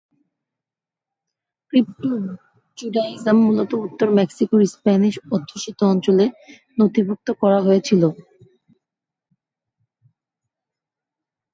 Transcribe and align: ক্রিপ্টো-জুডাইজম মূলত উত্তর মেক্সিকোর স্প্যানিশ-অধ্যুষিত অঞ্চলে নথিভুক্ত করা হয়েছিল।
ক্রিপ্টো-জুডাইজম 1.73 3.37
মূলত 3.45 3.71
উত্তর 3.85 4.07
মেক্সিকোর 4.19 4.61
স্প্যানিশ-অধ্যুষিত 4.73 5.79
অঞ্চলে 5.91 6.25
নথিভুক্ত 6.77 7.27
করা 7.41 7.59
হয়েছিল। 7.61 8.03